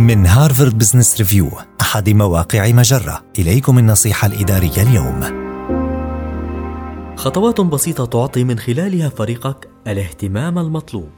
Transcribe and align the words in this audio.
من 0.00 0.26
هارفارد 0.26 0.78
بزنس 0.78 1.18
ريفيو 1.18 1.50
أحد 1.80 2.10
مواقع 2.10 2.72
مجرة. 2.72 3.22
إليكم 3.38 3.78
النصيحة 3.78 4.26
الإدارية 4.26 4.82
اليوم. 4.82 5.20
خطوات 7.16 7.60
بسيطة 7.60 8.04
تعطي 8.04 8.44
من 8.44 8.58
خلالها 8.58 9.08
فريقك 9.08 9.68
الاهتمام 9.86 10.58
المطلوب. 10.58 11.08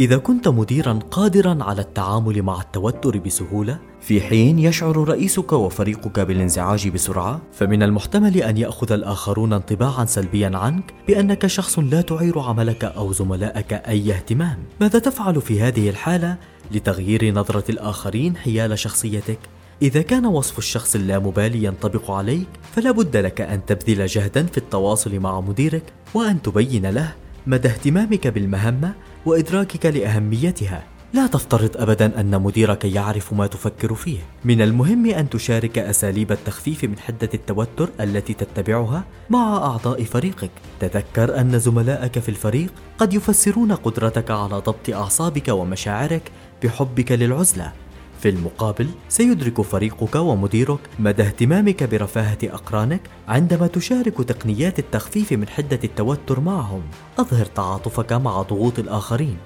إذا 0.00 0.16
كنت 0.16 0.48
مديرا 0.48 0.98
قادرا 1.10 1.64
على 1.64 1.80
التعامل 1.80 2.42
مع 2.42 2.60
التوتر 2.60 3.18
بسهولة 3.18 3.78
في 4.00 4.20
حين 4.20 4.58
يشعر 4.58 5.08
رئيسك 5.08 5.52
وفريقك 5.52 6.20
بالانزعاج 6.20 6.88
بسرعة 6.88 7.40
فمن 7.52 7.82
المحتمل 7.82 8.36
أن 8.36 8.56
يأخذ 8.56 8.92
الآخرون 8.92 9.52
انطباعا 9.52 10.04
سلبيا 10.04 10.50
عنك 10.54 10.94
بأنك 11.08 11.46
شخص 11.46 11.78
لا 11.78 12.00
تعير 12.00 12.38
عملك 12.38 12.84
أو 12.84 13.12
زملائك 13.12 13.72
أي 13.72 14.12
اهتمام. 14.12 14.58
ماذا 14.80 14.98
تفعل 14.98 15.40
في 15.40 15.62
هذه 15.62 15.90
الحالة؟ 15.90 16.36
لتغيير 16.74 17.34
نظرة 17.34 17.70
الآخرين 17.70 18.36
حيال 18.36 18.78
شخصيتك؟ 18.78 19.38
إذا 19.82 20.02
كان 20.02 20.26
وصف 20.26 20.58
الشخص 20.58 20.94
اللامبالي 20.94 21.64
ينطبق 21.64 22.10
عليك 22.10 22.48
فلا 22.72 22.90
بد 22.90 23.16
لك 23.16 23.40
أن 23.40 23.66
تبذل 23.66 24.06
جهدا 24.06 24.46
في 24.46 24.58
التواصل 24.58 25.18
مع 25.18 25.40
مديرك 25.40 25.82
وأن 26.14 26.42
تبين 26.42 26.86
له 26.86 27.12
مدى 27.46 27.68
اهتمامك 27.68 28.28
بالمهمة 28.28 28.92
وإدراكك 29.26 29.86
لأهميتها. 29.86 30.84
لا 31.12 31.26
تفترض 31.26 31.70
ابدا 31.76 32.20
أن 32.20 32.42
مديرك 32.42 32.84
يعرف 32.84 33.32
ما 33.32 33.46
تفكر 33.46 33.94
فيه. 33.94 34.18
من 34.44 34.62
المهم 34.62 35.06
أن 35.10 35.30
تشارك 35.30 35.78
أساليب 35.78 36.32
التخفيف 36.32 36.84
من 36.84 36.98
حدة 36.98 37.28
التوتر 37.34 37.88
التي 38.00 38.34
تتبعها 38.34 39.04
مع 39.30 39.56
أعضاء 39.56 40.04
فريقك. 40.04 40.50
تذكر 40.80 41.40
أن 41.40 41.58
زملائك 41.58 42.18
في 42.18 42.28
الفريق 42.28 42.72
قد 42.98 43.14
يفسرون 43.14 43.72
قدرتك 43.72 44.30
على 44.30 44.54
ضبط 44.54 44.90
أعصابك 44.90 45.48
ومشاعرك 45.48 46.22
بحبك 46.64 47.12
للعزلة. 47.12 47.72
في 48.20 48.28
المقابل 48.28 48.88
سيدرك 49.08 49.60
فريقك 49.60 50.14
ومديرك 50.14 50.78
مدى 50.98 51.22
اهتمامك 51.22 51.84
برفاهة 51.84 52.38
أقرانك 52.44 53.00
عندما 53.28 53.66
تشارك 53.66 54.22
تقنيات 54.22 54.78
التخفيف 54.78 55.32
من 55.32 55.48
حدة 55.48 55.78
التوتر 55.84 56.40
معهم. 56.40 56.82
أظهر 57.18 57.44
تعاطفك 57.46 58.12
مع 58.12 58.42
ضغوط 58.42 58.78
الآخرين. 58.78 59.36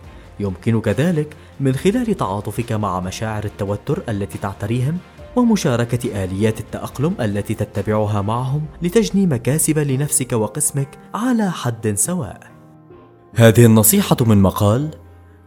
يمكنك 0.40 0.88
ذلك 0.88 1.36
من 1.60 1.74
خلال 1.74 2.16
تعاطفك 2.16 2.72
مع 2.72 3.00
مشاعر 3.00 3.44
التوتر 3.44 4.02
التي 4.08 4.38
تعتريهم 4.38 4.98
ومشاركة 5.36 6.24
آليات 6.24 6.60
التأقلم 6.60 7.14
التي 7.20 7.54
تتبعها 7.54 8.22
معهم 8.22 8.66
لتجني 8.82 9.26
مكاسب 9.26 9.78
لنفسك 9.78 10.32
وقسمك 10.32 10.98
على 11.14 11.50
حد 11.50 11.94
سواء. 11.96 12.40
هذه 13.34 13.66
النصيحة 13.66 14.16
من 14.20 14.42
مقال 14.42 14.90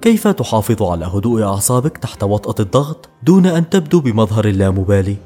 كيف 0.01 0.27
تحافظ 0.27 0.83
على 0.83 1.05
هدوء 1.05 1.43
أعصابك 1.43 1.97
تحت 1.97 2.23
وطأة 2.23 2.63
الضغط 2.63 3.09
دون 3.23 3.45
أن 3.45 3.69
تبدو 3.69 3.99
بمظهر 3.99 4.45
اللامبالي؟ 4.45 5.17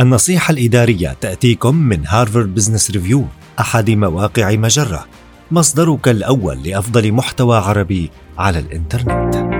النصيحة 0.00 0.52
الإدارية 0.52 1.16
تأتيكم 1.20 1.74
من 1.74 2.06
هارفارد 2.06 2.54
بزنس 2.54 2.90
ريفيو 2.90 3.24
أحد 3.60 3.90
مواقع 3.90 4.56
مجرة 4.56 5.06
مصدرك 5.50 6.08
الأول 6.08 6.62
لأفضل 6.62 7.12
محتوى 7.12 7.56
عربي 7.56 8.10
على 8.38 8.58
الإنترنت 8.58 9.59